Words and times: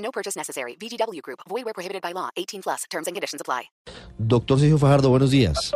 No 0.00 0.10
purchase 0.10 0.36
necessary. 0.36 0.76
VGW 0.80 1.22
Group. 1.22 1.40
Void 1.48 1.64
where 1.64 1.74
prohibited 1.74 2.02
by 2.02 2.12
law. 2.12 2.30
18 2.36 2.62
plus. 2.62 2.84
Terms 2.90 3.06
and 3.06 3.14
conditions 3.14 3.40
apply. 3.40 3.70
Doctor 4.18 4.58
Sergio 4.58 4.78
Fajardo, 4.78 5.08
buenos 5.08 5.30
días. 5.30 5.72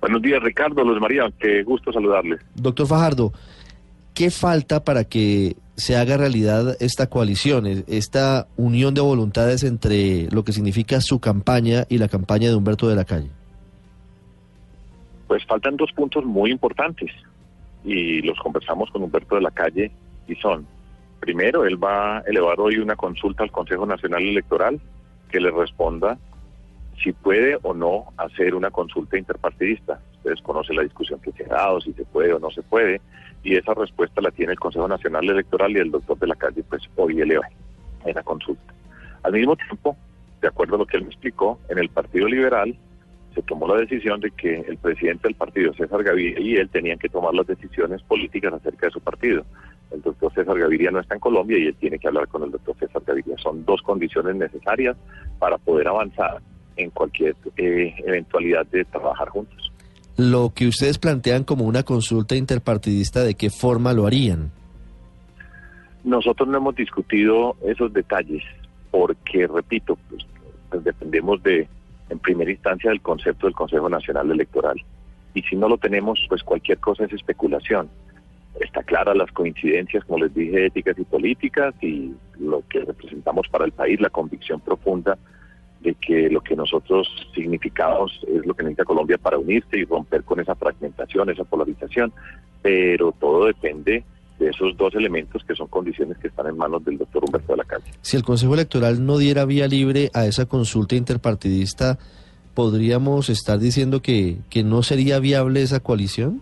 Buenos 0.00 0.22
días, 0.22 0.40
Ricardo, 0.42 0.84
Luz 0.84 1.00
María, 1.00 1.28
qué 1.40 1.64
gusto 1.64 1.92
saludarles. 1.92 2.40
Doctor 2.54 2.86
Fajardo, 2.86 3.32
¿qué 4.14 4.30
falta 4.30 4.84
para 4.84 5.04
que 5.04 5.56
se 5.76 5.96
haga 5.96 6.16
realidad 6.16 6.76
esta 6.80 7.08
coalición, 7.08 7.66
esta 7.88 8.46
unión 8.56 8.94
de 8.94 9.00
voluntades 9.00 9.64
entre 9.64 10.28
lo 10.30 10.44
que 10.44 10.52
significa 10.52 11.00
su 11.00 11.18
campaña 11.18 11.84
y 11.88 11.98
la 11.98 12.08
campaña 12.08 12.48
de 12.48 12.54
Humberto 12.54 12.88
de 12.88 12.96
la 12.96 13.04
Calle? 13.04 13.28
Pues 15.26 15.44
faltan 15.46 15.76
dos 15.76 15.90
puntos 15.92 16.24
muy 16.24 16.52
importantes 16.52 17.10
y 17.84 18.22
los 18.22 18.38
conversamos 18.38 18.90
con 18.90 19.02
Humberto 19.02 19.34
de 19.34 19.42
la 19.42 19.50
Calle 19.50 19.90
y 20.28 20.34
son, 20.36 20.66
primero, 21.20 21.64
él 21.64 21.82
va 21.82 22.18
a 22.18 22.20
elevar 22.20 22.60
hoy 22.60 22.78
una 22.78 22.96
consulta 22.96 23.44
al 23.44 23.50
Consejo 23.50 23.86
Nacional 23.86 24.22
Electoral 24.22 24.80
que 25.30 25.40
le 25.40 25.50
responda 25.50 26.18
si 27.02 27.12
puede 27.12 27.58
o 27.62 27.74
no 27.74 28.06
hacer 28.16 28.54
una 28.54 28.70
consulta 28.70 29.18
interpartidista. 29.18 30.00
Ustedes 30.16 30.40
conocen 30.42 30.76
la 30.76 30.82
discusión 30.82 31.20
que 31.20 31.32
se 31.32 31.44
ha 31.44 31.48
dado, 31.48 31.80
si 31.80 31.92
se 31.92 32.04
puede 32.04 32.32
o 32.32 32.38
no 32.38 32.50
se 32.50 32.62
puede, 32.62 33.00
y 33.42 33.56
esa 33.56 33.74
respuesta 33.74 34.20
la 34.20 34.30
tiene 34.30 34.52
el 34.52 34.58
Consejo 34.58 34.88
Nacional 34.88 35.28
Electoral 35.28 35.72
y 35.72 35.80
el 35.80 35.90
doctor 35.90 36.18
de 36.18 36.26
la 36.26 36.34
Calle, 36.34 36.64
pues 36.68 36.82
hoy 36.96 37.20
eleva 37.20 37.48
esa 38.04 38.22
consulta. 38.22 38.74
Al 39.22 39.32
mismo 39.32 39.56
tiempo, 39.56 39.96
de 40.40 40.48
acuerdo 40.48 40.76
a 40.76 40.78
lo 40.78 40.86
que 40.86 40.96
él 40.96 41.04
me 41.04 41.10
explicó, 41.10 41.58
en 41.68 41.78
el 41.78 41.88
Partido 41.88 42.26
Liberal 42.26 42.76
se 43.34 43.42
tomó 43.42 43.68
la 43.68 43.80
decisión 43.80 44.20
de 44.20 44.30
que 44.32 44.60
el 44.60 44.78
presidente 44.78 45.28
del 45.28 45.36
partido, 45.36 45.72
César 45.74 46.02
Gaviria, 46.02 46.40
y 46.40 46.56
él 46.56 46.68
tenían 46.70 46.98
que 46.98 47.08
tomar 47.08 47.34
las 47.34 47.46
decisiones 47.46 48.02
políticas 48.02 48.52
acerca 48.52 48.86
de 48.86 48.92
su 48.92 49.00
partido. 49.00 49.44
El 49.90 50.02
doctor 50.02 50.32
César 50.34 50.58
Gaviria 50.58 50.90
no 50.90 51.00
está 51.00 51.14
en 51.14 51.20
Colombia 51.20 51.58
y 51.58 51.66
él 51.66 51.76
tiene 51.76 51.98
que 51.98 52.08
hablar 52.08 52.28
con 52.28 52.42
el 52.42 52.50
doctor 52.50 52.76
César 52.78 53.02
Gaviria. 53.06 53.36
Son 53.38 53.64
dos 53.64 53.80
condiciones 53.82 54.36
necesarias 54.36 54.96
para 55.38 55.58
poder 55.58 55.88
avanzar 55.88 56.40
en 56.76 56.90
cualquier 56.90 57.34
eh, 57.56 57.94
eventualidad 58.06 58.66
de 58.66 58.84
trabajar 58.84 59.28
juntos. 59.28 59.72
Lo 60.16 60.52
que 60.54 60.66
ustedes 60.66 60.98
plantean 60.98 61.44
como 61.44 61.64
una 61.64 61.84
consulta 61.84 62.34
interpartidista, 62.34 63.22
¿de 63.22 63.34
qué 63.34 63.50
forma 63.50 63.92
lo 63.92 64.06
harían? 64.06 64.50
Nosotros 66.04 66.48
no 66.48 66.58
hemos 66.58 66.74
discutido 66.74 67.56
esos 67.62 67.92
detalles 67.92 68.42
porque, 68.90 69.46
repito, 69.46 69.96
pues, 70.08 70.26
pues 70.70 70.84
dependemos 70.84 71.42
de, 71.42 71.68
en 72.08 72.18
primera 72.18 72.50
instancia, 72.50 72.90
del 72.90 73.00
concepto 73.00 73.46
del 73.46 73.54
Consejo 73.54 73.88
Nacional 73.88 74.30
Electoral. 74.30 74.82
Y 75.34 75.42
si 75.42 75.54
no 75.54 75.68
lo 75.68 75.78
tenemos, 75.78 76.18
pues 76.28 76.42
cualquier 76.42 76.78
cosa 76.78 77.04
es 77.04 77.12
especulación. 77.12 77.88
Está 78.60 78.82
clara 78.82 79.14
las 79.14 79.30
coincidencias, 79.32 80.04
como 80.04 80.24
les 80.24 80.34
dije, 80.34 80.66
éticas 80.66 80.98
y 80.98 81.04
políticas 81.04 81.74
y 81.80 82.12
lo 82.38 82.62
que 82.68 82.80
representamos 82.80 83.46
para 83.48 83.64
el 83.64 83.72
país, 83.72 84.00
la 84.00 84.10
convicción 84.10 84.60
profunda 84.60 85.16
de 85.80 85.94
que 85.94 86.28
lo 86.28 86.40
que 86.40 86.56
nosotros 86.56 87.08
significamos 87.34 88.20
es 88.26 88.44
lo 88.44 88.54
que 88.54 88.64
necesita 88.64 88.84
Colombia 88.84 89.16
para 89.16 89.38
unirse 89.38 89.78
y 89.78 89.84
romper 89.84 90.24
con 90.24 90.40
esa 90.40 90.54
fragmentación, 90.54 91.30
esa 91.30 91.44
polarización, 91.44 92.12
pero 92.62 93.12
todo 93.12 93.46
depende 93.46 94.04
de 94.38 94.48
esos 94.48 94.76
dos 94.76 94.94
elementos 94.94 95.42
que 95.44 95.54
son 95.54 95.68
condiciones 95.68 96.16
que 96.18 96.28
están 96.28 96.46
en 96.46 96.56
manos 96.56 96.84
del 96.84 96.98
doctor 96.98 97.24
Humberto 97.24 97.52
de 97.52 97.58
la 97.58 97.64
Calle. 97.64 97.92
Si 98.02 98.16
el 98.16 98.22
Consejo 98.22 98.54
Electoral 98.54 99.04
no 99.04 99.18
diera 99.18 99.44
vía 99.44 99.66
libre 99.66 100.10
a 100.14 100.26
esa 100.26 100.46
consulta 100.46 100.94
interpartidista, 100.96 101.98
¿podríamos 102.54 103.30
estar 103.30 103.58
diciendo 103.58 104.00
que, 104.00 104.38
que 104.50 104.62
no 104.64 104.82
sería 104.82 105.18
viable 105.18 105.62
esa 105.62 105.80
coalición? 105.80 106.40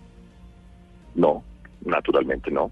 No, 1.14 1.42
naturalmente 1.86 2.50
no, 2.50 2.70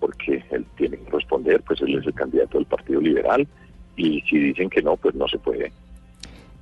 porque 0.00 0.42
él 0.50 0.66
tiene 0.76 0.96
que 0.98 1.10
responder, 1.10 1.62
pues 1.62 1.80
él 1.82 1.98
es 1.98 2.06
el 2.06 2.14
candidato 2.14 2.58
del 2.58 2.66
Partido 2.66 3.00
Liberal 3.00 3.46
y 3.96 4.20
si 4.22 4.38
dicen 4.38 4.68
que 4.68 4.82
no, 4.82 4.96
pues 4.96 5.14
no 5.14 5.28
se 5.28 5.38
puede. 5.38 5.72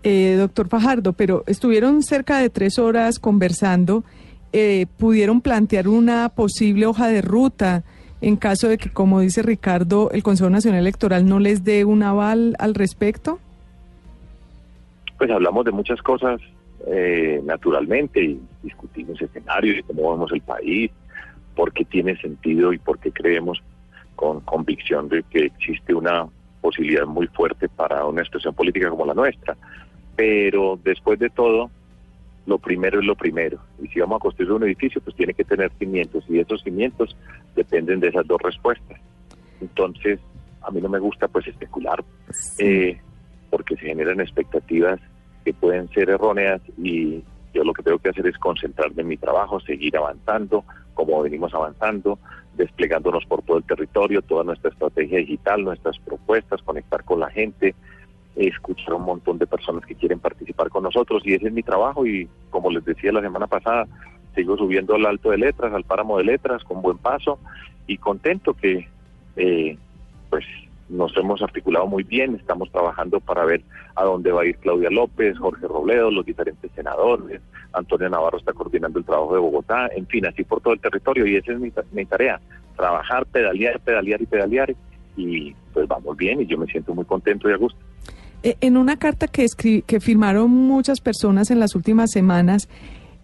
Eh, 0.03 0.35
doctor 0.37 0.69
Fajardo, 0.69 1.12
pero 1.12 1.45
estuvieron 1.47 2.03
cerca 2.03 2.39
de 2.39 2.51
tres 2.51 2.79
horas 2.79 3.19
conversando. 3.19 4.05
Eh, 4.53 4.87
¿Pudieron 4.99 5.41
plantear 5.41 5.89
una 5.89 6.29
posible 6.29 6.87
hoja 6.87 7.09
de 7.09 7.23
ruta 7.23 7.85
en 8.21 8.37
caso 8.37 8.69
de 8.69 8.79
que, 8.79 8.91
como 8.91 9.21
dice 9.21 9.43
Ricardo, 9.43 10.11
el 10.11 10.23
Consejo 10.23 10.51
Nacional 10.51 10.81
Electoral 10.81 11.27
no 11.27 11.39
les 11.39 11.65
dé 11.65 11.85
un 11.85 12.03
aval 12.03 12.55
al 12.59 12.75
respecto? 12.75 13.39
Pues 15.19 15.31
hablamos 15.31 15.65
de 15.65 15.73
muchas 15.73 16.03
cosas 16.03 16.41
eh, 16.87 17.41
naturalmente 17.45 18.23
y 18.23 18.41
discutimos 18.62 19.21
escenarios 19.23 19.79
y 19.79 19.83
cómo 19.85 20.11
vemos 20.12 20.33
el 20.33 20.41
país, 20.41 20.91
por 21.55 21.73
qué 21.73 21.85
tiene 21.85 22.17
sentido 22.17 22.73
y 22.73 22.79
por 22.79 22.99
qué 22.99 23.13
creemos 23.13 23.63
con 24.17 24.41
convicción 24.41 25.09
de 25.09 25.23
que 25.25 25.47
existe 25.47 25.95
una 25.95 26.27
posibilidad 26.61 27.07
muy 27.07 27.27
fuerte 27.29 27.69
para 27.69 28.07
una 28.07 28.25
situación 28.25 28.55
política 28.55 28.89
como 28.91 29.07
la 29.07 29.15
nuestra. 29.15 29.57
Pero 30.17 30.79
después 30.83 31.19
de 31.19 31.31
todo, 31.31 31.71
lo 32.47 32.59
primero 32.59 33.01
es 33.01 33.07
lo 33.07 33.15
primero. 33.15 33.59
Y 33.83 33.89
si 33.89 34.01
vamos 34.01 34.17
a 34.17 34.21
construir 34.21 34.53
un 34.53 34.65
edificio, 34.65 35.01
pues 35.01 35.17
tiene 35.17 35.35
que 35.35 35.45
tener 35.45 35.71
cimientos 35.79 36.25
y 36.29 36.39
esos 36.39 36.62
cimientos 36.62 37.17
dependen 37.55 38.01
de 38.01 38.09
esas 38.09 38.27
dos 38.27 38.41
respuestas. 38.43 39.01
Entonces, 39.61 40.21
a 40.62 40.71
mí 40.71 40.81
no 40.81 40.89
me 40.89 40.99
gusta 40.99 41.29
pues 41.29 41.47
especular 41.47 42.05
eh, 42.59 42.99
porque 43.51 43.77
se 43.77 43.87
generan 43.87 44.21
expectativas 44.21 45.01
que 45.45 45.53
pueden 45.53 45.89
ser 45.91 46.11
erróneas 46.11 46.61
y 46.79 47.23
yo 47.53 47.65
lo 47.65 47.73
que 47.73 47.83
tengo 47.83 47.99
que 47.99 48.11
hacer 48.11 48.27
es 48.27 48.39
concentrarme 48.39 49.03
en 49.03 49.09
mi 49.09 49.17
trabajo, 49.17 49.61
seguir 49.61 49.97
avanzando 49.97 50.65
como 50.95 51.23
venimos 51.23 51.53
avanzando, 51.55 52.19
desplegándonos 52.57 53.25
por 53.27 53.43
todo 53.43 53.59
el 53.59 53.65
territorio, 53.65 54.23
toda 54.23 54.45
nuestra 54.45 54.71
estrategia 54.71 55.19
digital, 55.19 55.65
nuestras 55.65 55.99
propuestas, 55.99 56.63
conectar 56.63 57.05
con 57.05 57.21
la 57.21 57.31
gente, 57.31 57.75
escuchar 58.37 58.93
a 58.93 58.97
un 58.97 59.05
montón 59.05 59.39
de 59.39 59.47
personas 59.47 59.85
que 59.85 59.95
quieren 59.95 60.19
participar 60.19 60.69
con 60.69 60.85
nosotros. 60.85 61.23
Y 61.25 61.35
ese 61.35 61.47
es 61.49 61.53
mi 61.53 61.63
trabajo 61.63 62.07
y 62.07 62.29
como 62.51 62.71
les 62.71 62.85
decía 62.85 63.13
la 63.13 63.21
semana 63.21 63.47
pasada, 63.47 63.87
sigo 64.35 64.57
subiendo 64.57 64.95
al 64.95 65.07
alto 65.07 65.31
de 65.31 65.39
letras, 65.39 65.73
al 65.73 65.85
páramo 65.85 66.19
de 66.19 66.25
letras 66.25 66.63
con 66.65 66.83
buen 66.83 66.99
paso 66.99 67.39
y 67.87 67.99
contento 67.99 68.55
que 68.55 68.89
eh, 69.37 69.77
pues 70.31 70.45
nos 70.89 71.17
hemos 71.17 71.41
articulado 71.43 71.87
muy 71.87 72.03
bien, 72.03 72.35
estamos 72.35 72.71
trabajando 72.71 73.21
para 73.21 73.45
ver 73.45 73.63
a 73.95 74.05
dónde 74.05 74.31
va 74.31 74.43
a 74.43 74.47
ir 74.47 74.57
Claudia 74.59 74.91
López, 74.91 75.39
Jorge 75.39 75.67
Robledo, 75.67 76.11
los 76.11 76.27
diferentes 76.27 76.71
senadores, 76.73 77.41
Antonio 77.72 78.09
Navarro 78.09 78.38
está 78.38 78.53
coordinando 78.53 78.99
el 78.99 79.05
trabajo 79.05 79.34
de 79.34 79.41
Bogotá, 79.41 79.88
en 79.94 80.06
fin, 80.06 80.27
así 80.27 80.44
por 80.44 80.60
todo 80.60 80.75
el 80.75 80.81
territorio 80.81 81.27
y 81.27 81.37
esa 81.37 81.53
es 81.53 81.59
mi, 81.59 82.05
tarea, 82.05 82.41
trabajar, 82.77 83.27
pedalear, 83.27 83.81
pedalear 83.81 84.21
y 84.22 84.27
pedalear 84.27 84.75
y 85.16 85.55
pues 85.72 85.87
vamos 85.88 86.16
bien 86.16 86.41
y 86.41 86.47
yo 86.47 86.59
me 86.59 86.66
siento 86.66 86.94
muy 86.94 87.05
contento 87.05 87.49
y 87.49 87.53
a 87.53 87.56
gusto. 87.56 87.78
Eh, 88.43 88.56
En 88.61 88.77
una 88.77 88.97
carta 88.99 89.28
que, 89.28 89.44
escri- 89.44 89.84
que 89.84 90.00
firmaron 90.00 90.50
muchas 90.50 91.00
personas 91.00 91.50
en 91.50 91.61
las 91.61 91.75
últimas 91.75 92.11
semanas, 92.11 92.69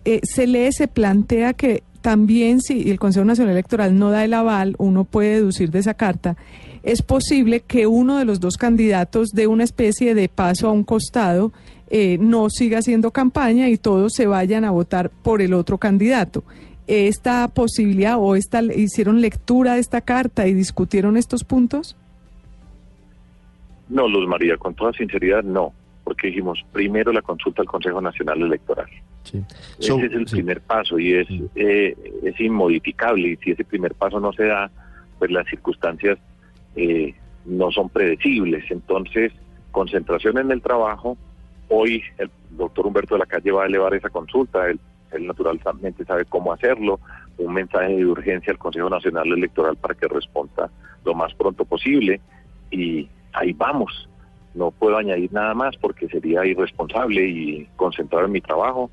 eh, 0.04 0.20
se 0.22 0.46
lee, 0.46 0.70
se 0.72 0.86
plantea 0.88 1.52
que 1.54 1.82
también 2.00 2.60
si 2.60 2.90
el 2.90 2.98
Consejo 3.00 3.24
Nacional 3.24 3.52
Electoral 3.52 3.98
no 3.98 4.10
da 4.10 4.24
el 4.24 4.32
aval, 4.32 4.76
uno 4.78 5.04
puede 5.04 5.34
deducir 5.34 5.70
de 5.70 5.80
esa 5.80 5.94
carta, 5.94 6.36
es 6.84 7.02
posible 7.02 7.60
que 7.60 7.88
uno 7.88 8.18
de 8.18 8.24
los 8.24 8.38
dos 8.38 8.56
candidatos 8.56 9.30
dé 9.30 9.48
una 9.48 9.64
especie 9.64 10.14
de 10.14 10.28
paso 10.28 10.68
a 10.68 10.72
un 10.72 10.84
costado, 10.84 11.52
eh, 11.90 12.18
no 12.20 12.50
siga 12.50 12.78
haciendo 12.78 13.10
campaña 13.10 13.68
y 13.68 13.76
todos 13.78 14.12
se 14.14 14.26
vayan 14.26 14.64
a 14.64 14.70
votar 14.70 15.10
por 15.10 15.40
el 15.42 15.54
otro 15.54 15.78
candidato. 15.78 16.44
¿Esta 16.86 17.48
posibilidad 17.48 18.16
o 18.18 18.34
esta, 18.34 18.62
hicieron 18.62 19.20
lectura 19.20 19.74
de 19.74 19.80
esta 19.80 20.00
carta 20.00 20.46
y 20.46 20.54
discutieron 20.54 21.16
estos 21.16 21.44
puntos? 21.44 21.96
No, 23.88 24.06
Luz 24.08 24.28
María, 24.28 24.56
con 24.56 24.74
toda 24.74 24.92
sinceridad 24.92 25.42
no, 25.42 25.72
porque 26.04 26.28
dijimos 26.28 26.64
primero 26.72 27.12
la 27.12 27.22
consulta 27.22 27.62
al 27.62 27.68
Consejo 27.68 28.00
Nacional 28.00 28.42
Electoral. 28.42 28.86
Sí. 29.24 29.42
Ese 29.78 29.88
So- 29.88 29.98
es 29.98 30.12
el 30.12 30.26
sí. 30.28 30.36
primer 30.36 30.60
paso 30.60 30.98
y 30.98 31.14
es, 31.14 31.28
eh, 31.54 31.94
es 32.22 32.40
inmodificable. 32.40 33.28
Y 33.28 33.36
si 33.36 33.50
ese 33.52 33.64
primer 33.64 33.94
paso 33.94 34.20
no 34.20 34.32
se 34.32 34.44
da, 34.44 34.70
pues 35.18 35.30
las 35.30 35.46
circunstancias 35.48 36.18
eh, 36.76 37.14
no 37.44 37.70
son 37.70 37.88
predecibles. 37.88 38.64
Entonces, 38.70 39.32
concentración 39.70 40.38
en 40.38 40.50
el 40.50 40.62
trabajo. 40.62 41.16
Hoy 41.68 42.02
el 42.18 42.30
doctor 42.50 42.86
Humberto 42.86 43.14
de 43.14 43.20
la 43.20 43.26
Calle 43.26 43.52
va 43.52 43.64
a 43.64 43.66
elevar 43.66 43.94
esa 43.94 44.08
consulta. 44.10 44.68
Él, 44.68 44.78
él 45.12 45.26
naturalmente 45.26 46.04
sabe 46.04 46.24
cómo 46.24 46.52
hacerlo. 46.52 47.00
Un 47.38 47.52
mensaje 47.54 47.94
de 47.96 48.06
urgencia 48.06 48.52
al 48.52 48.58
Consejo 48.58 48.88
Nacional 48.90 49.26
Electoral 49.32 49.76
para 49.76 49.94
que 49.94 50.08
responda 50.08 50.70
lo 51.04 51.14
más 51.14 51.32
pronto 51.34 51.64
posible. 51.64 52.20
Y 52.70 53.08
ahí 53.32 53.52
vamos. 53.52 54.08
No 54.54 54.70
puedo 54.70 54.96
añadir 54.96 55.32
nada 55.32 55.54
más 55.54 55.76
porque 55.76 56.08
sería 56.08 56.44
irresponsable 56.44 57.26
y 57.26 57.68
concentrar 57.76 58.24
en 58.24 58.32
mi 58.32 58.40
trabajo. 58.40 58.90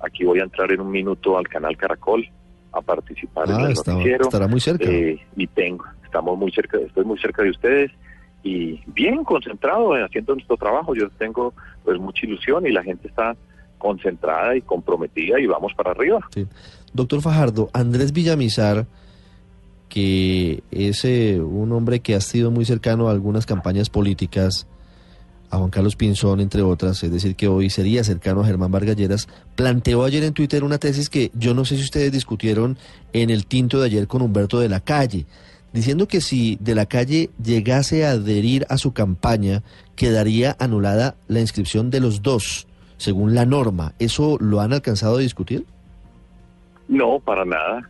Aquí 0.00 0.24
voy 0.24 0.40
a 0.40 0.44
entrar 0.44 0.70
en 0.72 0.80
un 0.80 0.90
minuto 0.90 1.36
al 1.36 1.48
canal 1.48 1.76
Caracol 1.76 2.26
a 2.72 2.80
participar 2.80 3.48
en 3.50 3.56
Ah, 3.56 3.66
el 3.66 3.72
está- 3.72 3.92
noticiero. 3.92 4.24
estará 4.24 4.48
muy 4.48 4.60
cerca. 4.60 4.88
Eh, 4.88 5.18
y 5.36 5.46
tengo, 5.48 5.84
estamos 6.04 6.38
muy 6.38 6.50
cerca, 6.52 6.78
estoy 6.78 7.04
muy 7.04 7.18
cerca 7.18 7.42
de 7.42 7.50
ustedes 7.50 7.90
y 8.42 8.80
bien 8.86 9.24
concentrado 9.24 9.96
en 9.96 10.04
haciendo 10.04 10.34
nuestro 10.34 10.56
trabajo. 10.56 10.94
Yo 10.94 11.08
tengo 11.10 11.54
pues 11.84 11.98
mucha 11.98 12.26
ilusión 12.26 12.66
y 12.66 12.72
la 12.72 12.82
gente 12.82 13.08
está 13.08 13.36
concentrada 13.78 14.56
y 14.56 14.62
comprometida 14.62 15.40
y 15.40 15.46
vamos 15.46 15.72
para 15.74 15.90
arriba. 15.90 16.20
Doctor 16.92 17.20
Fajardo, 17.20 17.70
Andrés 17.72 18.12
Villamizar, 18.12 18.86
que 19.88 20.62
es 20.70 21.04
eh, 21.04 21.40
un 21.40 21.72
hombre 21.72 22.00
que 22.00 22.14
ha 22.14 22.20
sido 22.20 22.50
muy 22.50 22.64
cercano 22.64 23.08
a 23.08 23.12
algunas 23.12 23.44
campañas 23.44 23.90
políticas, 23.90 24.66
a 25.50 25.58
Juan 25.58 25.68
Carlos 25.68 25.96
Pinzón, 25.96 26.40
entre 26.40 26.62
otras, 26.62 27.02
es 27.02 27.12
decir, 27.12 27.36
que 27.36 27.46
hoy 27.46 27.68
sería 27.68 28.02
cercano 28.04 28.40
a 28.40 28.46
Germán 28.46 28.70
Vargas 28.70 28.96
Lleras, 28.96 29.28
planteó 29.54 30.04
ayer 30.04 30.24
en 30.24 30.32
Twitter 30.32 30.64
una 30.64 30.78
tesis 30.78 31.10
que 31.10 31.30
yo 31.34 31.52
no 31.52 31.66
sé 31.66 31.76
si 31.76 31.82
ustedes 31.82 32.10
discutieron 32.10 32.78
en 33.12 33.28
el 33.28 33.44
tinto 33.44 33.78
de 33.78 33.86
ayer 33.86 34.06
con 34.06 34.22
Humberto 34.22 34.60
de 34.60 34.70
la 34.70 34.80
Calle, 34.80 35.26
diciendo 35.72 36.06
que 36.08 36.20
si 36.20 36.56
de 36.60 36.74
la 36.74 36.86
Calle 36.86 37.30
llegase 37.42 38.04
a 38.06 38.10
adherir 38.12 38.66
a 38.68 38.78
su 38.78 38.92
campaña, 38.92 39.62
quedaría 39.96 40.56
anulada 40.58 41.14
la 41.28 41.40
inscripción 41.40 41.90
de 41.90 42.00
los 42.00 42.22
dos, 42.22 42.66
según 42.96 43.34
la 43.34 43.46
norma. 43.46 43.92
¿Eso 43.98 44.36
lo 44.40 44.60
han 44.60 44.72
alcanzado 44.72 45.16
a 45.16 45.20
discutir? 45.20 45.64
No, 46.88 47.20
para 47.20 47.44
nada. 47.44 47.88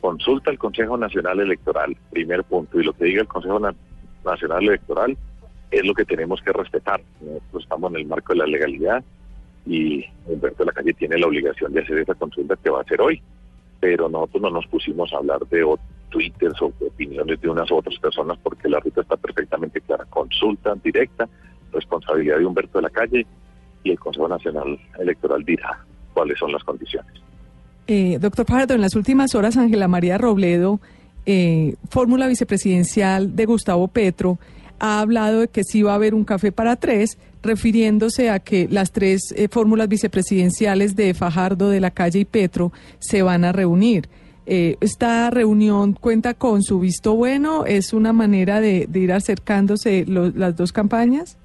Consulta 0.00 0.50
el 0.50 0.58
Consejo 0.58 0.96
Nacional 0.96 1.40
Electoral, 1.40 1.96
primer 2.10 2.44
punto. 2.44 2.80
Y 2.80 2.84
lo 2.84 2.92
que 2.92 3.06
diga 3.06 3.22
el 3.22 3.28
Consejo 3.28 3.58
Na- 3.58 3.74
Nacional 4.24 4.62
Electoral 4.64 5.16
es 5.70 5.84
lo 5.84 5.92
que 5.94 6.04
tenemos 6.04 6.40
que 6.42 6.52
respetar. 6.52 7.00
Nosotros 7.20 7.62
estamos 7.64 7.90
en 7.92 7.98
el 8.00 8.06
marco 8.06 8.32
de 8.32 8.38
la 8.38 8.46
legalidad 8.46 9.02
y 9.66 10.04
Humberto 10.26 10.58
de 10.62 10.66
la 10.66 10.72
Calle 10.72 10.94
tiene 10.94 11.18
la 11.18 11.26
obligación 11.26 11.72
de 11.72 11.82
hacer 11.82 11.98
esa 11.98 12.14
consulta 12.14 12.56
que 12.62 12.70
va 12.70 12.78
a 12.78 12.82
hacer 12.82 13.00
hoy. 13.00 13.20
Pero 13.80 14.08
nosotros 14.08 14.42
no 14.42 14.50
nos 14.50 14.66
pusimos 14.68 15.12
a 15.12 15.16
hablar 15.16 15.40
de 15.50 15.64
o- 15.64 15.78
twitters 16.08 16.60
o 16.62 16.66
opiniones 16.66 17.40
de 17.40 17.48
unas 17.48 17.70
u 17.70 17.76
otras 17.76 17.98
personas 17.98 18.38
porque 18.42 18.68
la 18.68 18.80
ruta 18.80 19.02
está 19.02 19.16
perfectamente 19.16 19.80
clara. 19.80 20.04
Consulta 20.06 20.74
directa, 20.82 21.28
responsabilidad 21.72 22.38
de 22.38 22.46
Humberto 22.46 22.78
de 22.78 22.82
la 22.82 22.90
Calle 22.90 23.26
y 23.84 23.90
el 23.90 23.98
Consejo 23.98 24.28
Nacional 24.28 24.78
Electoral 24.98 25.44
dirá 25.44 25.84
cuáles 26.14 26.38
son 26.38 26.52
las 26.52 26.64
condiciones. 26.64 27.12
Eh, 27.86 28.18
doctor 28.20 28.44
Fajardo, 28.46 28.74
en 28.74 28.82
las 28.82 28.94
últimas 28.94 29.34
horas, 29.34 29.56
Ángela 29.56 29.88
María 29.88 30.18
Robledo, 30.18 30.80
eh, 31.24 31.74
fórmula 31.90 32.26
vicepresidencial 32.26 33.34
de 33.34 33.46
Gustavo 33.46 33.88
Petro, 33.88 34.38
ha 34.78 35.00
hablado 35.00 35.40
de 35.40 35.48
que 35.48 35.64
sí 35.64 35.82
va 35.82 35.92
a 35.92 35.94
haber 35.96 36.14
un 36.14 36.24
café 36.24 36.52
para 36.52 36.76
tres, 36.76 37.18
refiriéndose 37.42 38.30
a 38.30 38.40
que 38.40 38.68
las 38.70 38.92
tres 38.92 39.32
eh, 39.36 39.48
fórmulas 39.50 39.88
vicepresidenciales 39.88 40.96
de 40.96 41.14
Fajardo, 41.14 41.70
de 41.70 41.80
la 41.80 41.90
calle 41.90 42.20
y 42.20 42.24
Petro 42.24 42.72
se 42.98 43.22
van 43.22 43.44
a 43.44 43.52
reunir. 43.52 44.08
Eh, 44.50 44.76
¿Esta 44.80 45.28
reunión 45.30 45.92
cuenta 45.92 46.32
con 46.32 46.62
su 46.62 46.80
visto 46.80 47.14
bueno? 47.14 47.66
¿Es 47.66 47.92
una 47.92 48.14
manera 48.14 48.60
de, 48.62 48.86
de 48.88 48.98
ir 48.98 49.12
acercándose 49.12 50.06
lo- 50.06 50.30
las 50.30 50.56
dos 50.56 50.72
campañas? 50.72 51.36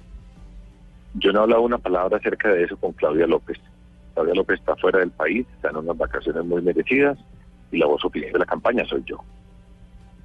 Yo 1.14 1.30
no 1.32 1.40
he 1.40 1.42
hablado 1.42 1.62
una 1.62 1.76
palabra 1.78 2.16
acerca 2.16 2.48
de 2.48 2.64
eso 2.64 2.76
con 2.78 2.92
Claudia 2.92 3.26
López. 3.26 3.58
Claudia 4.14 4.34
López 4.34 4.58
está 4.58 4.74
fuera 4.76 5.00
del 5.00 5.10
país, 5.10 5.46
está 5.54 5.68
en 5.70 5.76
unas 5.76 5.98
vacaciones 5.98 6.44
muy 6.46 6.62
merecidas 6.62 7.18
y 7.70 7.76
la 7.78 7.86
voz 7.86 8.02
oficial 8.04 8.32
de 8.32 8.38
la 8.38 8.46
campaña 8.46 8.84
soy 8.88 9.02
yo. 9.06 9.18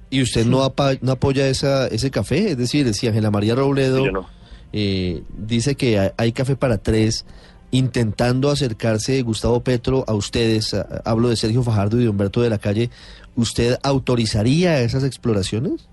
¿Y 0.08 0.22
usted 0.22 0.46
no, 0.46 0.62
apa- 0.64 0.94
no 1.02 1.12
apoya 1.12 1.46
esa, 1.48 1.86
ese 1.88 2.10
café? 2.10 2.50
Es 2.52 2.56
decir, 2.56 2.92
si 2.94 3.06
Ángela 3.06 3.30
María 3.30 3.54
Robledo 3.54 4.10
no. 4.10 4.26
eh, 4.72 5.22
dice 5.36 5.74
que 5.74 5.98
hay, 5.98 6.10
hay 6.16 6.32
café 6.32 6.56
para 6.56 6.78
tres, 6.78 7.24
intentando 7.70 8.50
acercarse 8.50 9.22
Gustavo 9.22 9.60
Petro 9.60 10.04
a 10.06 10.14
ustedes, 10.14 10.74
hablo 11.04 11.28
de 11.28 11.36
Sergio 11.36 11.62
Fajardo 11.62 11.98
y 12.00 12.04
de 12.04 12.08
Humberto 12.08 12.40
de 12.42 12.50
la 12.50 12.58
Calle, 12.58 12.90
¿usted 13.36 13.76
autorizaría 13.82 14.80
esas 14.80 15.04
exploraciones? 15.04 15.88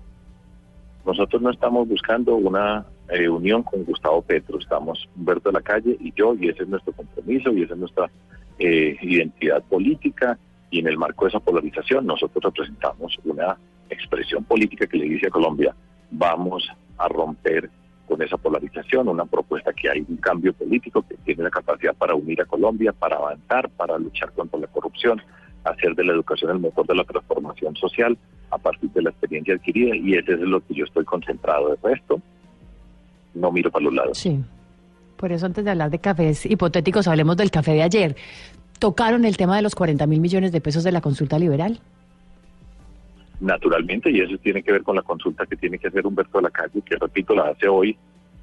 Nosotros 1.06 1.40
no 1.40 1.50
estamos 1.50 1.88
buscando 1.88 2.34
una 2.36 2.84
eh, 3.08 3.28
unión 3.28 3.62
con 3.62 3.84
Gustavo 3.84 4.20
Petro, 4.22 4.58
estamos 4.58 5.08
Humberto 5.16 5.48
de 5.48 5.54
la 5.54 5.62
Calle 5.62 5.96
y 6.00 6.12
yo, 6.14 6.34
y 6.34 6.48
ese 6.48 6.64
es 6.64 6.68
nuestro 6.68 6.92
compromiso 6.92 7.50
y 7.52 7.62
esa 7.62 7.74
es 7.74 7.80
nuestra 7.80 8.10
eh, 8.58 8.96
identidad 9.00 9.62
política. 9.62 10.38
Y 10.70 10.80
en 10.80 10.88
el 10.88 10.98
marco 10.98 11.24
de 11.24 11.30
esa 11.30 11.40
polarización, 11.40 12.04
nosotros 12.04 12.44
representamos 12.44 13.16
una 13.24 13.56
expresión 13.88 14.44
política 14.44 14.86
que 14.86 14.98
le 14.98 15.06
dice 15.06 15.28
a 15.28 15.30
Colombia, 15.30 15.74
vamos 16.10 16.68
a 16.98 17.08
romper 17.08 17.70
con 18.08 18.22
esa 18.22 18.36
polarización, 18.38 19.08
una 19.08 19.26
propuesta 19.26 19.72
que 19.72 19.90
hay 19.90 20.04
un 20.08 20.16
cambio 20.16 20.52
político 20.54 21.04
que 21.06 21.16
tiene 21.18 21.44
la 21.44 21.50
capacidad 21.50 21.94
para 21.94 22.14
unir 22.14 22.40
a 22.40 22.46
Colombia, 22.46 22.92
para 22.92 23.16
avanzar, 23.16 23.68
para 23.70 23.98
luchar 23.98 24.32
contra 24.32 24.58
la 24.58 24.66
corrupción, 24.66 25.20
hacer 25.64 25.94
de 25.94 26.04
la 26.04 26.14
educación 26.14 26.50
el 26.50 26.58
motor 26.58 26.86
de 26.86 26.94
la 26.94 27.04
transformación 27.04 27.76
social 27.76 28.16
a 28.50 28.58
partir 28.58 28.90
de 28.90 29.02
la 29.02 29.10
experiencia 29.10 29.54
adquirida 29.54 29.94
y 29.94 30.14
ese 30.14 30.32
es 30.32 30.40
lo 30.40 30.60
que 30.60 30.74
yo 30.74 30.84
estoy 30.84 31.04
concentrado 31.04 31.68
de 31.70 31.76
resto. 31.82 32.20
No 33.34 33.52
miro 33.52 33.70
para 33.70 33.84
los 33.84 33.94
lados. 33.94 34.18
Sí. 34.18 34.40
Por 35.16 35.32
eso 35.32 35.46
antes 35.46 35.64
de 35.64 35.70
hablar 35.70 35.90
de 35.90 35.98
cafés 35.98 36.46
hipotéticos, 36.46 37.06
hablemos 37.08 37.36
del 37.36 37.50
café 37.50 37.72
de 37.72 37.82
ayer. 37.82 38.16
¿Tocaron 38.78 39.24
el 39.24 39.36
tema 39.36 39.56
de 39.56 39.62
los 39.62 39.74
40 39.74 40.06
mil 40.06 40.20
millones 40.20 40.52
de 40.52 40.60
pesos 40.60 40.84
de 40.84 40.92
la 40.92 41.00
consulta 41.00 41.38
liberal? 41.38 41.80
Naturalmente, 43.40 44.10
y 44.10 44.20
eso 44.20 44.36
tiene 44.38 44.62
que 44.62 44.72
ver 44.72 44.82
con 44.82 44.96
la 44.96 45.02
consulta 45.02 45.46
que 45.46 45.56
tiene 45.56 45.78
que 45.78 45.88
hacer 45.88 46.06
Humberto 46.06 46.38
de 46.38 46.42
la 46.42 46.50
Calle, 46.50 46.82
que 46.84 46.96
repito, 46.96 47.34
la 47.34 47.48
hace 47.48 47.68
hoy 47.68 47.96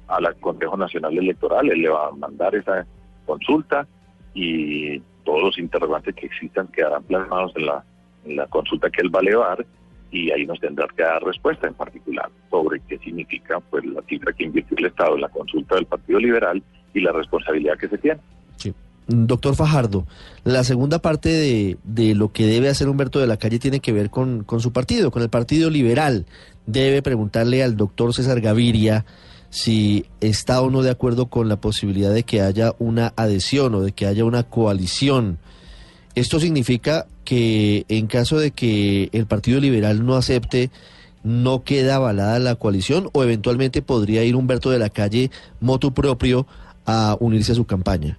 al 0.08 0.34
Consejo 0.36 0.76
Nacional 0.76 1.16
Electoral. 1.18 1.70
Él 1.70 1.82
le 1.82 1.88
va 1.88 2.08
a 2.08 2.12
mandar 2.12 2.54
esa 2.54 2.86
consulta 3.26 3.86
y 4.32 5.00
todos 5.24 5.42
los 5.42 5.58
interrogantes 5.58 6.14
que 6.14 6.26
existan 6.26 6.68
quedarán 6.68 7.02
plasmados 7.02 7.52
en 7.56 7.66
la, 7.66 7.84
en 8.24 8.36
la 8.36 8.46
consulta 8.46 8.88
que 8.90 9.02
él 9.02 9.14
va 9.14 9.18
a 9.18 9.22
elevar 9.22 9.66
y 10.10 10.30
ahí 10.30 10.46
nos 10.46 10.60
tendrá 10.60 10.86
que 10.96 11.02
dar 11.02 11.22
respuesta 11.22 11.66
en 11.66 11.74
particular 11.74 12.30
sobre 12.50 12.80
qué 12.88 12.96
significa 12.98 13.60
pues 13.60 13.84
la 13.84 14.02
cifra 14.02 14.32
que 14.32 14.44
invirtió 14.44 14.76
el 14.78 14.86
Estado 14.86 15.16
en 15.16 15.22
la 15.22 15.28
consulta 15.28 15.74
del 15.74 15.86
Partido 15.86 16.20
Liberal 16.20 16.62
y 16.94 17.00
la 17.00 17.12
responsabilidad 17.12 17.76
que 17.76 17.88
se 17.88 17.98
tiene. 17.98 18.20
Sí. 18.56 18.72
Doctor 19.08 19.54
Fajardo, 19.54 20.06
la 20.42 20.64
segunda 20.64 20.98
parte 21.00 21.28
de, 21.28 21.78
de 21.84 22.14
lo 22.16 22.32
que 22.32 22.46
debe 22.46 22.68
hacer 22.68 22.88
Humberto 22.88 23.20
de 23.20 23.28
la 23.28 23.36
Calle 23.36 23.60
tiene 23.60 23.78
que 23.78 23.92
ver 23.92 24.10
con, 24.10 24.42
con 24.42 24.60
su 24.60 24.72
partido, 24.72 25.12
con 25.12 25.22
el 25.22 25.30
Partido 25.30 25.70
Liberal. 25.70 26.26
Debe 26.66 27.02
preguntarle 27.02 27.62
al 27.62 27.76
doctor 27.76 28.12
César 28.12 28.40
Gaviria 28.40 29.04
si 29.48 30.06
está 30.20 30.60
o 30.60 30.70
no 30.70 30.82
de 30.82 30.90
acuerdo 30.90 31.26
con 31.26 31.48
la 31.48 31.60
posibilidad 31.60 32.12
de 32.12 32.24
que 32.24 32.42
haya 32.42 32.74
una 32.78 33.12
adhesión 33.16 33.74
o 33.76 33.80
de 33.80 33.92
que 33.92 34.06
haya 34.06 34.24
una 34.24 34.42
coalición. 34.42 35.38
Esto 36.16 36.40
significa 36.40 37.06
que 37.24 37.84
en 37.88 38.08
caso 38.08 38.38
de 38.38 38.50
que 38.50 39.08
el 39.12 39.26
Partido 39.26 39.60
Liberal 39.60 40.04
no 40.04 40.16
acepte, 40.16 40.70
no 41.22 41.62
queda 41.62 41.96
avalada 41.96 42.38
la 42.38 42.56
coalición 42.56 43.08
o 43.12 43.22
eventualmente 43.22 43.82
podría 43.82 44.24
ir 44.24 44.34
Humberto 44.34 44.70
de 44.70 44.78
la 44.78 44.90
Calle 44.90 45.30
motu 45.60 45.94
propio 45.94 46.46
a 46.86 47.16
unirse 47.20 47.52
a 47.52 47.56
su 47.56 47.66
campaña. 47.66 48.18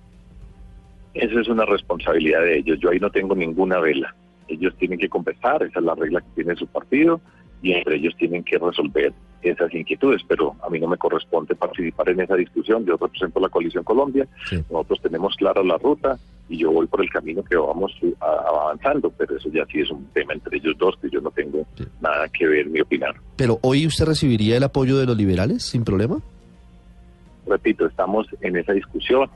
Esa 1.20 1.42
es 1.42 1.48
una 1.48 1.66
responsabilidad 1.66 2.42
de 2.42 2.60
ellos. 2.60 2.80
Yo 2.80 2.90
ahí 2.92 3.00
no 3.00 3.10
tengo 3.10 3.36
ninguna 3.36 3.80
vela. 3.80 4.14
Ellos 4.48 4.74
tienen 4.78 5.00
que 5.00 5.10
conversar, 5.10 5.64
esa 5.64 5.80
es 5.80 5.86
la 5.86 5.96
regla 5.96 6.22
que 6.22 6.28
tiene 6.44 6.56
su 6.56 6.68
partido, 6.68 7.20
y 7.62 7.74
entre 7.74 7.96
ellos 7.96 8.16
tienen 8.18 8.44
que 8.44 8.58
resolver 8.58 9.12
esas 9.42 9.74
inquietudes, 9.74 10.22
pero 10.28 10.56
a 10.64 10.70
mí 10.70 10.80
no 10.80 10.88
me 10.88 10.98
corresponde 10.98 11.56
participar 11.56 12.10
en 12.10 12.22
esa 12.22 12.36
discusión. 12.36 12.86
Yo 12.86 12.98
represento 12.98 13.40
la 13.40 13.50
Coalición 13.50 13.84
Colombia, 13.84 14.28
Sí. 14.50 14.58
nosotros 14.70 15.02
tenemos 15.02 15.36
clara 15.36 15.64
la 15.64 15.78
ruta 15.78 16.18
y 16.50 16.58
yo 16.58 16.72
voy 16.72 16.88
por 16.88 17.02
el 17.02 17.10
camino 17.10 17.44
que 17.44 17.56
vamos 17.58 17.92
avanzando, 18.20 19.12
pero 19.18 19.36
eso 19.38 19.50
ya 19.52 19.66
sí 19.72 19.82
es 19.82 19.90
un 19.92 20.06
tema 20.14 20.34
entre 20.34 20.58
ellos 20.58 20.76
dos 20.78 20.96
que 21.02 21.10
yo 21.10 21.20
no 21.22 21.32
tengo 21.32 21.66
Sí. 21.76 21.84
nada 22.02 22.28
que 22.30 22.48
ver 22.48 22.68
ni 22.68 22.80
opinar. 22.82 23.16
Pero 23.36 23.60
hoy 23.62 23.86
usted 23.86 24.06
recibiría 24.06 24.58
el 24.58 24.64
apoyo 24.64 24.98
de 24.98 25.06
los 25.06 25.18
liberales 25.18 25.64
sin 25.64 25.84
problema. 25.84 26.20
repito, 27.50 27.86
estamos 27.86 28.28
en 28.42 28.58
esa 28.58 28.74
discusión, 28.74 29.30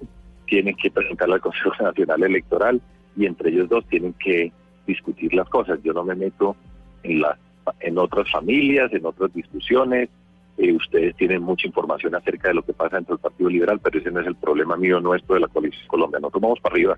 tienen 0.51 0.75
que 0.75 0.91
presentarla 0.91 1.35
al 1.35 1.41
Consejo 1.41 1.71
Nacional 1.81 2.23
Electoral 2.23 2.81
y 3.15 3.25
entre 3.25 3.51
ellos 3.51 3.69
dos 3.69 3.85
tienen 3.87 4.13
que 4.13 4.51
discutir 4.85 5.33
las 5.33 5.47
cosas. 5.47 5.79
Yo 5.81 5.93
no 5.93 6.03
me 6.03 6.13
meto 6.13 6.57
en 7.03 7.21
las 7.21 7.37
en 7.79 7.97
otras 7.97 8.29
familias, 8.29 8.91
en 8.91 9.05
otras 9.05 9.33
discusiones. 9.33 10.09
Eh, 10.57 10.73
ustedes 10.73 11.15
tienen 11.15 11.41
mucha 11.41 11.65
información 11.67 12.13
acerca 12.15 12.49
de 12.49 12.55
lo 12.55 12.63
que 12.63 12.73
pasa 12.73 12.97
dentro 12.97 13.15
del 13.15 13.21
Partido 13.21 13.49
Liberal, 13.49 13.79
pero 13.81 13.97
ese 13.97 14.11
no 14.11 14.19
es 14.19 14.27
el 14.27 14.35
problema 14.35 14.75
mío 14.75 14.99
nuestro 14.99 15.35
de 15.35 15.41
la 15.41 15.47
coalición 15.47 15.87
Colombia. 15.87 16.19
No 16.19 16.29
tomamos 16.29 16.59
para 16.59 16.73
arriba. 16.73 16.97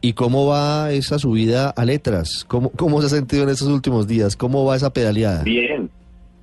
¿Y 0.00 0.14
cómo 0.14 0.48
va 0.48 0.90
esa 0.90 1.20
subida 1.20 1.70
a 1.70 1.84
letras? 1.84 2.44
¿Cómo, 2.48 2.70
cómo 2.70 3.00
se 3.00 3.06
ha 3.06 3.10
sentido 3.10 3.44
en 3.44 3.50
estos 3.50 3.68
últimos 3.68 4.08
días? 4.08 4.36
¿Cómo 4.36 4.64
va 4.64 4.74
esa 4.74 4.92
pedaleada? 4.92 5.44
Bien, 5.44 5.88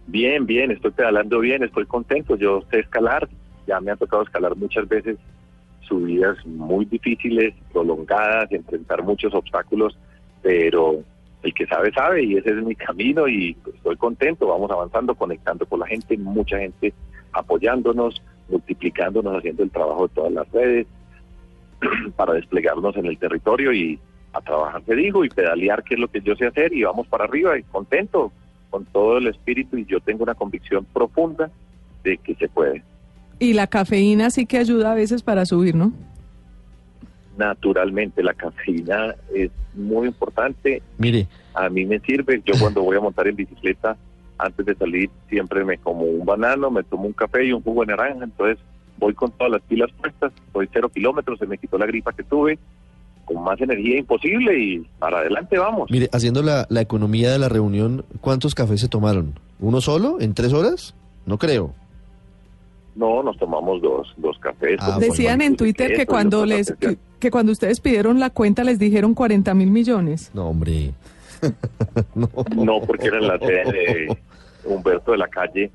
bien, 0.08 0.46
bien, 0.46 0.72
estoy 0.72 0.92
pedalando 0.92 1.40
bien, 1.40 1.64
estoy 1.64 1.86
contento. 1.86 2.38
Yo 2.38 2.62
sé 2.72 2.80
escalar, 2.80 3.28
ya 3.68 3.82
me 3.82 3.92
ha 3.92 3.98
tocado 3.98 4.24
escalar 4.24 4.56
muchas 4.56 4.88
veces 4.88 5.18
subidas 5.88 6.44
muy 6.46 6.86
difíciles, 6.86 7.54
prolongadas, 7.72 8.52
enfrentar 8.52 9.04
muchos 9.04 9.34
obstáculos, 9.34 9.98
pero 10.42 11.04
el 11.44 11.54
que 11.54 11.68
sabe, 11.68 11.92
sabe, 11.92 12.24
y 12.24 12.38
ese 12.38 12.50
es 12.50 12.64
mi 12.64 12.76
camino 12.76 13.28
y 13.28 13.56
estoy 13.74 13.96
contento, 13.98 14.48
vamos 14.48 14.72
avanzando, 14.72 15.16
conectando 15.16 15.66
con 15.66 15.80
la 15.80 15.88
gente, 15.88 16.18
mucha 16.18 16.58
gente 16.58 16.94
apoyándonos, 17.34 18.22
multiplicándonos, 18.50 19.38
haciendo 19.38 19.64
el 19.64 19.72
trabajo 19.72 20.08
de 20.08 20.14
todas 20.14 20.32
las 20.32 20.52
redes 20.52 20.88
para 22.16 22.34
desplegarnos 22.34 22.96
en 22.96 23.06
el 23.06 23.18
territorio 23.18 23.72
y 23.74 24.00
a 24.34 24.42
trabajar, 24.42 24.82
te 24.82 24.96
digo, 24.96 25.24
y 25.24 25.30
pedalear, 25.30 25.84
que 25.84 25.94
es 25.94 26.00
lo 26.00 26.10
que 26.10 26.22
yo 26.22 26.36
sé 26.36 26.48
hacer, 26.48 26.74
y 26.74 26.84
vamos 26.84 27.08
para 27.08 27.24
arriba, 27.24 27.58
y 27.58 27.64
contento 27.64 28.32
con 28.70 28.86
todo 28.86 29.18
el 29.18 29.28
espíritu, 29.28 29.78
y 29.78 29.86
yo 29.86 30.00
tengo 30.02 30.24
una 30.24 30.36
convicción 30.36 30.86
profunda 30.86 31.50
de 32.04 32.18
que 32.18 32.36
se 32.36 32.50
puede. 32.50 32.84
Y 33.40 33.54
la 33.54 33.68
cafeína 33.68 34.30
sí 34.30 34.46
que 34.46 34.58
ayuda 34.58 34.92
a 34.92 34.96
veces 34.96 35.22
para 35.22 35.46
subir, 35.46 35.76
¿no? 35.76 35.92
Naturalmente, 37.38 38.24
la 38.24 38.34
cafeína 38.34 39.16
es 39.34 39.52
muy 39.74 40.08
importante. 40.08 40.82
Mire, 40.98 41.28
A 41.54 41.70
mí 41.70 41.86
me 41.86 42.00
sirve, 42.00 42.42
yo 42.46 42.54
cuando 42.60 42.82
voy 42.82 42.98
a 42.98 43.02
montar 43.02 43.28
en 43.28 43.36
bicicleta, 43.36 43.98
antes 44.38 44.66
de 44.66 44.76
salir, 44.76 45.10
siempre 45.30 45.64
me 45.64 45.78
como 45.78 46.04
un 46.04 46.26
banano, 46.26 46.70
me 46.72 46.84
tomo 46.84 47.06
un 47.06 47.14
café 47.14 47.46
y 47.46 47.54
un 47.54 47.62
jugo 47.62 47.82
de 47.82 47.88
naranja, 47.88 48.24
entonces 48.24 48.58
voy 48.98 49.14
con 49.14 49.32
todas 49.32 49.52
las 49.52 49.62
pilas 49.64 49.90
puestas, 50.00 50.32
voy 50.54 50.70
cero 50.72 50.90
kilómetros, 50.90 51.40
se 51.40 51.46
me 51.46 51.58
quitó 51.58 51.78
la 51.78 51.86
gripa 51.86 52.14
que 52.14 52.24
tuve, 52.24 52.58
con 53.26 53.44
más 53.44 53.60
energía 53.60 53.98
imposible 53.98 54.58
y 54.58 54.80
para 55.00 55.20
adelante 55.20 55.58
vamos. 55.58 55.90
mire, 55.90 56.10
haciendo 56.12 56.42
la, 56.42 56.68
la 56.70 56.82
economía 56.82 57.32
de 57.32 57.40
la 57.40 57.50
reunión, 57.50 58.06
¿cuántos 58.22 58.56
cafés 58.56 58.82
se 58.82 58.88
tomaron? 58.88 59.40
¿Uno 59.60 59.82
solo? 59.82 60.18
¿En 60.20 60.34
tres 60.34 60.54
horas? 60.54 60.96
No 61.26 61.38
creo. 61.38 61.74
No, 62.96 63.22
nos 63.24 63.38
tomamos 63.38 63.82
dos, 63.82 64.14
dos 64.18 64.38
cafés. 64.40 64.78
Ah, 64.80 64.98
Decían 65.00 65.42
en 65.42 65.58
Twitter 65.58 65.94
que 65.94 66.06
cuando 66.06 66.46
les 66.46 66.74
que, 66.80 66.98
que 67.20 67.30
cuando 67.30 67.52
ustedes 67.52 67.80
pidieron 67.82 68.20
la 68.20 68.30
cuenta 68.30 68.64
les 68.64 68.80
dijeron 68.80 69.14
40 69.14 69.54
mil 69.54 69.70
millones. 69.70 70.32
No, 70.34 70.48
hombre. 70.50 70.94
no. 72.16 72.30
No, 72.56 72.82
porque 72.82 73.08
era 73.08 73.18
en 73.18 73.28
la 73.28 73.38
sede 73.40 73.64
de 73.74 74.18
Humberto 74.66 75.12
de 75.12 75.18
la 75.18 75.28
Calle 75.28 75.72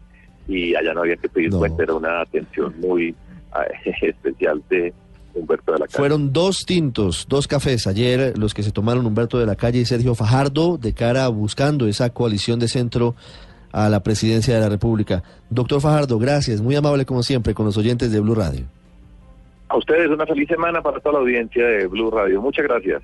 y 0.49 0.75
allá 0.75 0.95
no 0.95 1.01
había 1.03 1.17
que 1.17 1.29
pedir 1.29 1.51
No. 1.51 1.59
cuenta, 1.59 1.83
era 1.83 1.95
una 1.95 2.23
atención 2.23 2.75
muy 2.81 3.09
eh, 3.09 3.93
especial 4.03 4.63
de 4.71 4.93
Humberto 5.35 5.73
de 5.73 5.79
la 5.81 5.87
Calle. 5.87 5.99
Fueron 5.99 6.33
dos 6.33 6.65
tintos, 6.67 7.27
dos 7.29 7.47
cafés 7.47 7.87
ayer 7.87 8.37
los 8.39 8.55
que 8.55 8.63
se 8.63 8.73
tomaron 8.73 9.05
Humberto 9.07 9.39
de 9.39 9.47
la 9.47 9.57
Calle 9.57 9.81
y 9.81 9.85
Sergio 9.85 10.15
Fajardo 10.15 10.79
de 10.79 10.95
cara 10.95 11.27
a 11.27 11.29
buscando 11.29 11.87
esa 11.87 12.11
coalición 12.11 12.59
de 12.59 12.69
centro 12.69 13.15
a 13.73 13.89
la 13.89 14.01
presidencia 14.01 14.55
de 14.55 14.61
la 14.61 14.69
República. 14.69 15.23
Doctor 15.49 15.81
Fajardo, 15.81 16.19
gracias, 16.19 16.61
muy 16.61 16.77
amable 16.77 17.05
como 17.05 17.23
siempre 17.23 17.55
con 17.55 17.67
los 17.67 17.77
oyentes 17.77 18.13
de 18.13 18.21
Blue 18.21 18.35
Radio. 18.35 18.65
A 19.69 19.77
ustedes 19.77 20.09
una 20.09 20.27
feliz 20.27 20.49
semana 20.49 20.83
para 20.83 20.99
toda 21.01 21.15
la 21.15 21.19
audiencia 21.21 21.65
de 21.65 21.87
Blue 21.87 22.11
Radio. 22.11 22.43
Muchas 22.43 22.65
gracias. 22.65 23.03